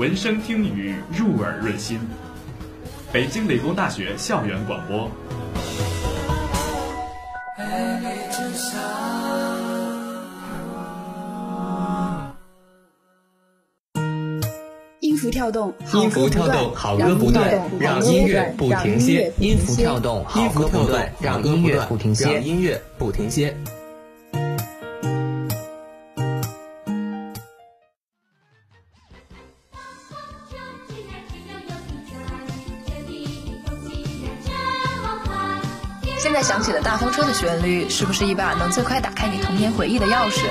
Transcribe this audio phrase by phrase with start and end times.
[0.00, 2.00] 闻声听雨，入耳润心。
[3.12, 5.10] 北京理工大学校园广播。
[15.00, 19.30] 音符跳动，音符跳动，好歌不断，让音乐不停歇。
[19.38, 22.40] 音符跳动，好歌不断，让音乐不停歇。
[22.40, 23.54] 音乐不停歇。
[36.22, 40.42] 现在响起的大风车的旋律，是不是一把能最快打开你童年回忆的钥匙？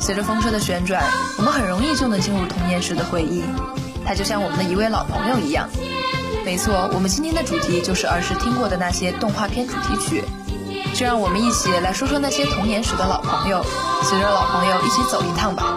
[0.00, 1.02] 随着风车的旋转，
[1.38, 3.42] 我们很容易就能进入童年时的回忆。
[4.04, 5.68] 它就像我们的一位老朋友一样。
[6.44, 10.22] 没错，我们今天的主题就是儿时听过的那些动画片主题曲。
[10.94, 13.66] 就让我们一起来说说那些童年时的老朋友，
[14.04, 15.76] 随着老朋友一起走一趟吧。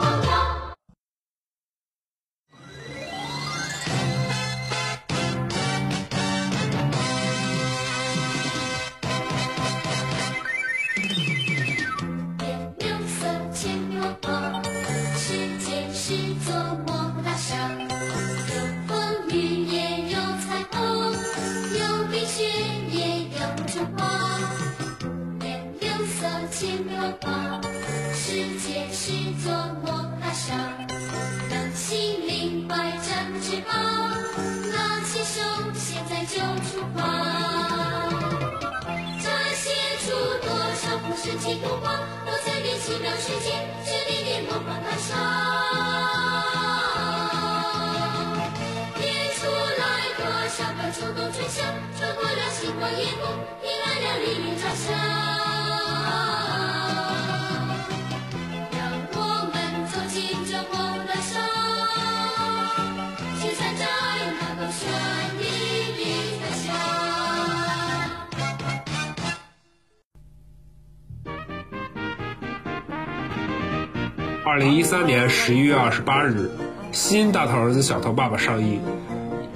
[74.49, 76.49] 二零一三年十一月二十八日，
[76.91, 78.81] 新《大头儿子小头爸爸》上映。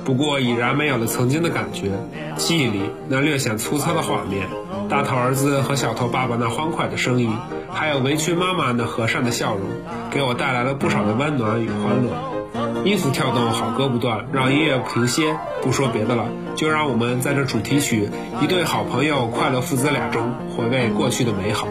[0.06, 1.90] 不过已然没有了曾经的感觉，
[2.36, 4.48] 记忆里那略显粗糙的画面，
[4.90, 7.36] 大头儿子和小头爸爸那欢快的声音，
[7.72, 9.64] 还有围裙妈妈那和善的笑容，
[10.12, 12.84] 给我带来了不少的温暖与欢乐。
[12.86, 15.36] 音符跳动，好歌不断，让音乐不停歇。
[15.64, 16.26] 不说别的了，
[16.56, 18.12] 就让我们在这主题曲
[18.44, 21.68] 《一对好朋友快乐父子俩》中回味过去的美好。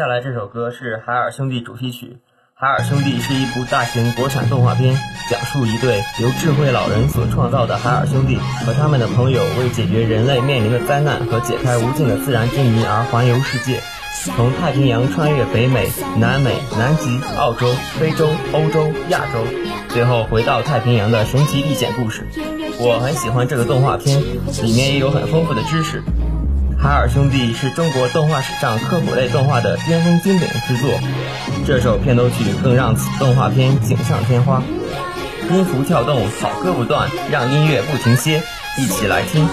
[0.00, 2.06] 接下来这首歌是《海尔兄弟》主题曲。
[2.54, 4.96] 《海尔兄弟》是一部大型国产动画片，
[5.28, 13.78] 讲述一对由智慧老人所创造的海尔兄弟和他们的朋友为解决人类面临的灾难和解开无尽的自然之谜而环游世界，
[14.34, 19.44] 从太平洋穿越北美、南美、南极、澳洲、非洲、欧洲、亚洲，
[19.90, 22.26] 最后回到太平洋的神奇历险故事。
[22.78, 24.18] 我很喜欢这个动画片，
[24.62, 26.02] 里面也有很丰富的知识。
[26.82, 30.98] 海尔兄弟是中国动画史上科普类动画的巅峰经典之作，
[31.66, 34.62] 这首片头曲更让此动画片锦上添花。
[35.50, 38.42] 音符跳动，好歌不断，让音乐不停歇，
[38.78, 39.46] 一起来听。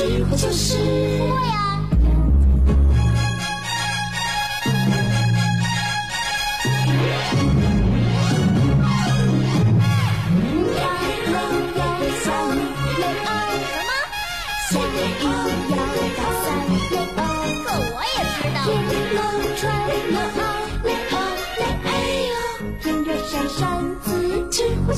[0.00, 0.78] 智慧就是。
[1.28, 1.70] 我呀。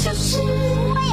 [0.02, 1.11] 就是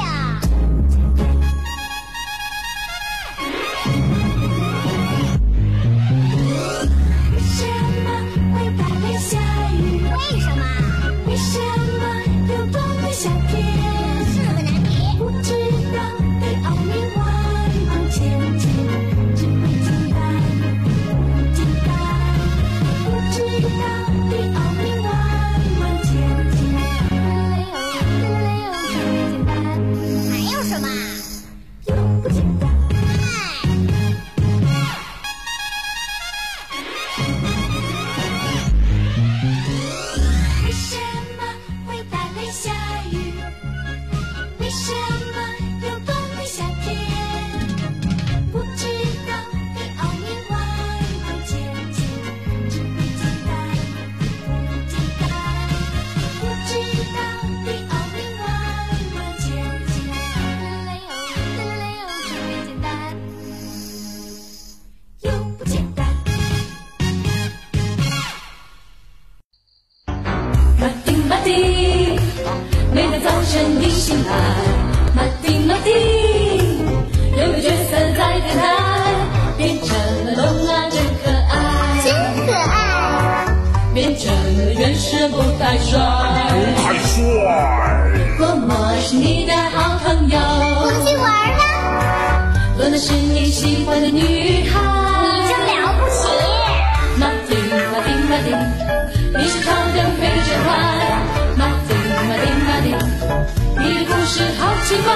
[104.90, 105.14] 奇怪。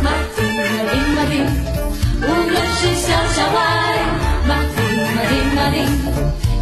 [0.00, 1.44] 马丁马丁马丁，
[2.22, 3.60] 无论是小小外。
[4.48, 4.80] 马丁
[5.12, 5.84] 马丁马丁，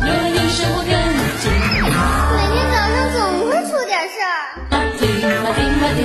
[0.03, 0.91] 有了你生活更
[1.39, 1.87] 精彩。
[2.35, 3.17] 每天早上总
[3.47, 4.35] 会出点事儿。
[4.69, 5.07] 马丁
[5.45, 6.03] 马丁马丁，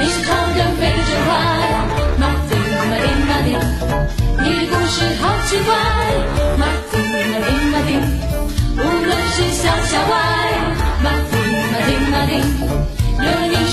[0.00, 1.28] 你是超人飞得真快。
[2.16, 2.56] 马丁
[2.88, 3.52] 马丁马丁，
[4.40, 5.68] 你的故事好奇怪。
[6.56, 8.00] 马丁马丁马丁，
[8.78, 10.16] 无论是小小外。
[11.04, 11.36] 马丁
[11.70, 12.32] 马丁马丁，
[13.18, 13.63] 有了你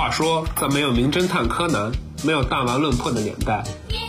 [0.00, 1.92] 话说，在没有名侦探柯南、
[2.22, 3.62] 没有弹丸论破的年代，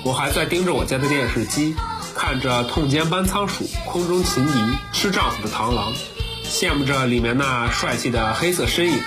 [0.06, 1.76] 我还在盯着我家的电视机，
[2.16, 4.54] 看着痛歼班仓鼠、空中情敌、
[4.94, 5.92] 吃丈夫的螳螂，
[6.46, 9.02] 羡慕着里面那帅气的黑色身影，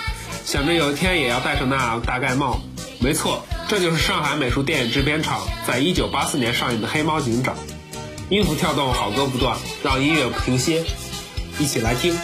[0.44, 2.60] 想着有一天也要戴上那大盖帽。
[3.00, 7.54] 没错，这就是上海美术电影制片厂在一九八四年上映的《黑猫警长》。
[8.28, 10.84] 音符跳动，好歌不断，让音乐不停歇，
[11.58, 12.14] 一起来听。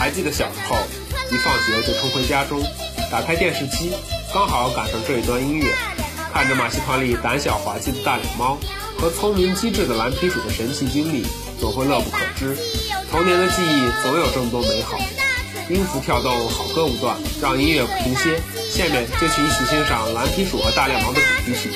[0.00, 0.78] 还记得小时候，
[1.30, 2.58] 一放学就冲回家中，
[3.10, 3.92] 打开电视机，
[4.32, 5.66] 刚好赶上这一段音乐，
[6.32, 8.56] 看着马戏团里胆小滑稽的大脸猫
[8.98, 11.26] 和聪明机智的蓝皮鼠的神奇经历，
[11.60, 12.56] 总会乐不可支。
[13.10, 14.98] 童年的记忆总有这么多美好。
[15.68, 18.40] 音符跳动，好歌不断，让音乐不停歇。
[18.70, 21.70] 下面就请一起欣赏蓝皮鼠和大脸猫的主题曲。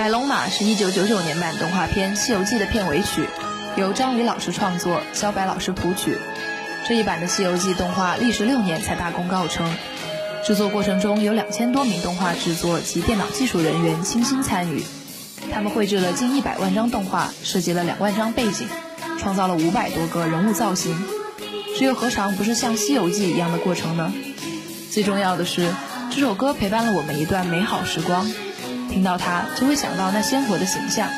[0.00, 3.28] 白龙马》是一九九九年版动画片《西游记》的片尾曲，
[3.76, 6.16] 由张宇老师创作，肖白老师谱曲。
[6.88, 9.70] 这一版的《西游记》动画历时六年才大功告成，
[10.42, 14.82] 制作过程中有两千多名动画制作及电脑技术人员倾心参与，
[15.52, 18.66] 他们绘制了近一百万张动画，设计了两万张背景，
[19.18, 20.96] 创造了五百多个人物造型。
[21.78, 24.14] 这又何尝不是像《西游记》一样的过程呢？
[24.90, 25.70] 最重要的是，
[26.10, 28.26] 这首歌陪伴了我们一段美好时光。
[28.90, 31.08] 听到它就会想到那鲜活的形象。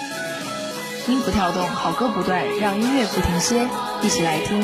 [1.09, 3.67] 音符跳动，好歌不断，让音乐不停歇，
[4.03, 4.63] 一起来听。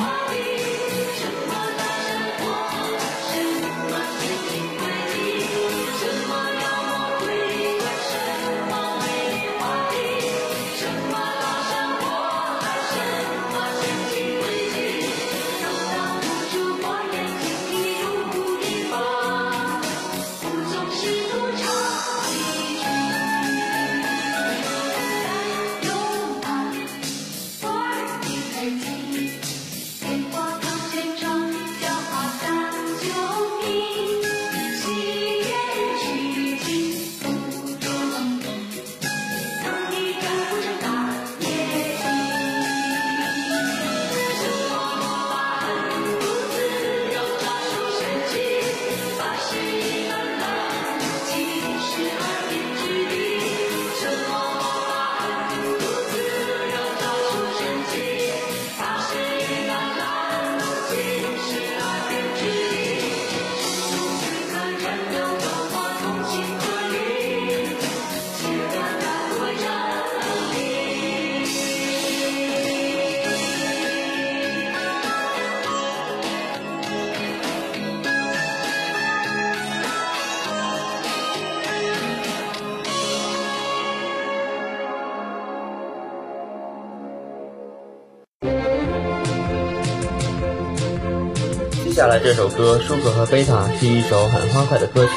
[91.99, 95.11] 接下来这首歌《舒克和贝塔》是一首很欢快的歌曲，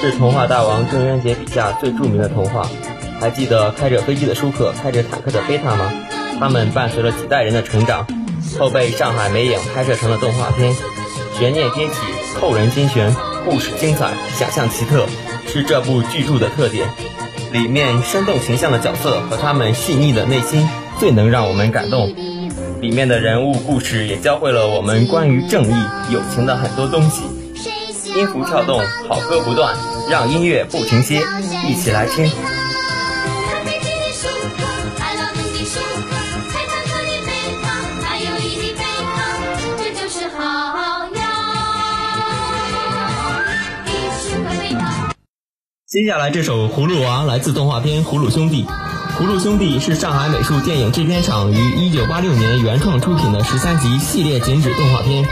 [0.00, 2.68] 是童话大王郑渊洁笔下最著名的童话。
[3.20, 5.92] 还记得开着飞机的舒克，开着坦克的贝塔吗？
[6.40, 8.08] 他们伴随了几代人的成长，
[8.58, 10.74] 后被上海美影拍摄成了动画片，
[11.38, 11.94] 悬念迭起，
[12.40, 13.14] 扣人心弦，
[13.44, 15.06] 故事精彩，想象奇特，
[15.46, 16.88] 是这部巨著的特点。
[17.52, 22.12] 里面生动形象的角色和他们细腻的内心，最能让我们感动。
[22.80, 25.74] 里面的人物故事也教会了我们关于正义、
[26.10, 27.20] 友情的很多东西。
[28.16, 29.76] 音符跳动，好歌不断，
[30.08, 31.20] 让音乐不停歇，
[31.68, 32.26] 一起来听。
[45.86, 48.64] 接下来这首《葫芦娃》来自动画片《葫芦兄弟》。
[49.18, 55.24] 《葫芦兄弟》是上海美术电影制片厂于1986年原创出品的十三集系列剪纸动画片，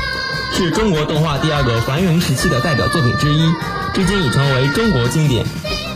[0.54, 3.50] 是中国动画第二个繁荣时期的代表作品之一，
[3.94, 5.46] 至今已成为中国经典。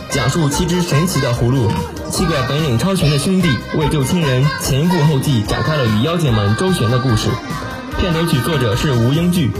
[0.09, 1.71] 讲述七只神奇的葫芦，
[2.11, 7.29] 七个本领超群的兄弟为救亲人前赴后继，展开了与妖精们周旋的故事。
[7.99, 9.51] 片头曲作者是吴英炬，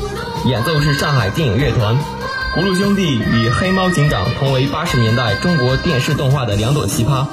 [0.46, 1.98] 演奏是上海电影乐团。
[2.56, 7.25] 葫芦兄弟与黑猫警长同为八十年代中国电视动画的两朵奇葩，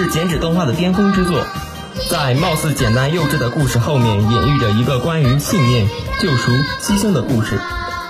[0.00, 1.46] 是剪纸动画的巅峰之作。
[2.08, 5.86] 在貌似简单幼稚的故事后面，隐喻着一个关于信念、
[6.22, 7.60] 救赎、牺牲的故事，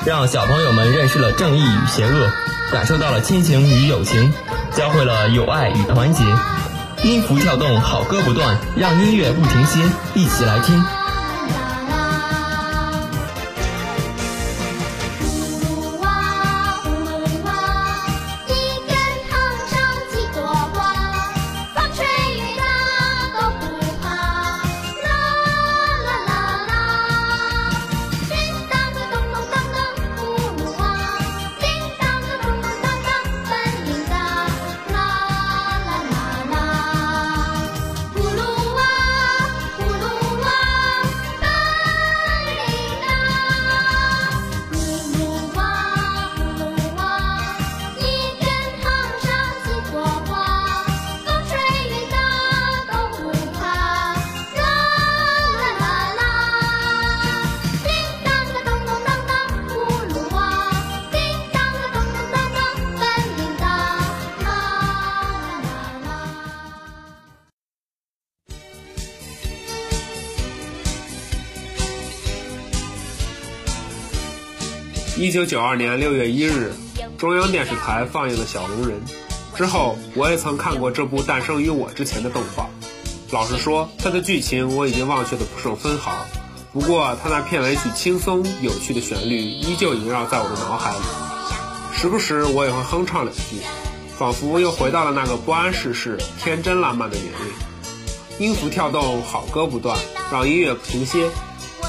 [0.04, 2.30] 让小朋友们认识了正义与邪恶，
[2.70, 4.32] 感受到了亲情与友情，
[4.73, 6.23] 教会了友爱与团结。
[7.02, 9.80] 音符跳动，好歌不断，让音乐不停歇，
[10.14, 10.80] 一起来听。
[75.20, 76.72] 一九九二年六月一日，
[77.18, 78.98] 中央电视台放映了《小龙人》。
[79.59, 82.70] 之后，我也曾看过这部诞生于我之前的动画。
[83.30, 86.24] 老实说，它的剧情我已经忘却的不剩分毫。
[86.72, 91.04] 不过，它那片尾曲轻松有趣的旋律依旧萦绕在我的脑海里，
[91.94, 93.59] 时不时我也会哼唱两句，
[94.16, 98.46] 仿佛又回到了那个不谙世事、天真烂漫的年龄。
[98.48, 99.98] 音符跳动，好歌不断，
[100.33, 101.28] 让音乐不停歇。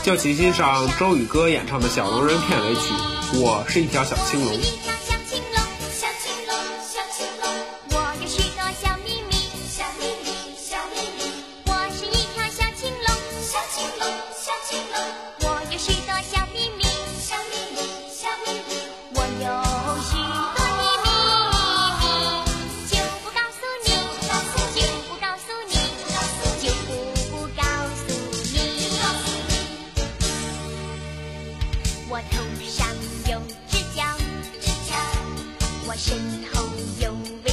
[0.04, 3.21] 就请欣赏周宇歌演唱的《小龙人》片尾曲。
[3.34, 4.91] 我是一条小青龙。
[32.14, 32.86] 我头上
[33.32, 34.04] 有只角
[34.60, 34.98] 只角
[35.88, 36.18] 我身
[36.52, 36.68] 后
[37.00, 37.14] 有
[37.46, 37.51] 尾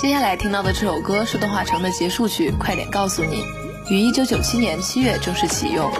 [0.00, 3.44] 接下来听到的这首歌是动画城的结束曲《快点告诉你》，
[3.92, 5.90] 于一九九七年七月正式启用，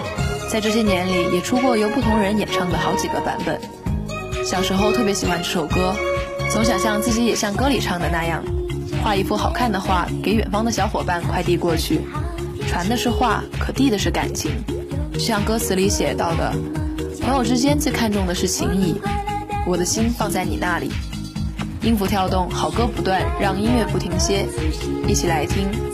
[0.49, 3.61] 在这些年里也出过由不同人演唱的好几个版本。
[4.43, 5.93] 小时候特别喜欢这首歌，
[6.49, 8.43] 总想象自己也像歌里唱的那样，
[9.03, 12.01] 画一幅好看的画给远方的小伙伴快递过去，
[12.67, 14.49] 传的是画，可递的是感情，
[15.13, 16.51] 就像歌词里写到的，
[17.21, 18.99] 朋友之间最看重的是情谊，
[19.67, 20.89] 我的心放在你那里。
[21.83, 24.45] 音符跳动，好歌不断，让音乐不停歇，
[25.07, 25.90] 一起来听。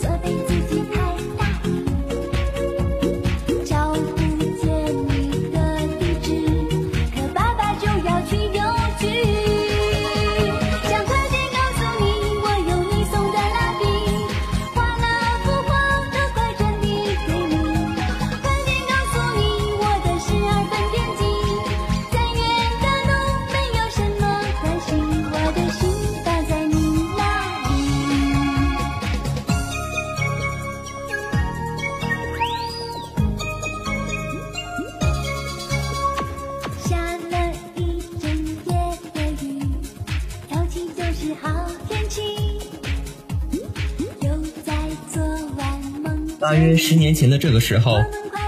[46.88, 48.00] 十年前的这个时候，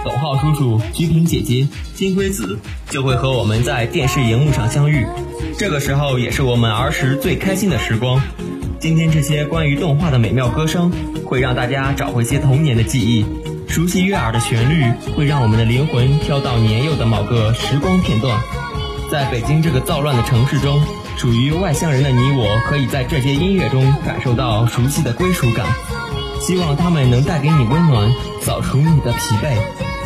[0.02, 5.06] 董浩叔叔、菊萍姐姐、金龟子就会和我们在电视荧幕上相遇。
[5.58, 8.18] 这个时候也是我们儿时最开心的时光。
[8.78, 10.90] 今天这些关于动画的美妙歌声，
[11.26, 13.26] 会让大家找回些童年的记忆。
[13.68, 18.40] 熟悉悦耳的旋律，会让我们的灵魂飘到年幼的某个时光片段。
[19.10, 20.82] 在北京这个躁乱的城市中，
[21.18, 25.66] 属于外乡人的你我，可以在这些音乐中感受到熟悉的归属感。
[26.50, 28.10] 希望他们能带给你温暖，
[28.40, 29.56] 扫除你的疲惫。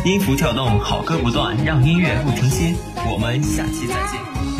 [0.05, 2.75] 音符跳动，好歌不断，让音乐不停歇。
[3.11, 4.54] 我们下期再见。